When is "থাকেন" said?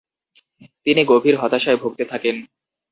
2.05-2.35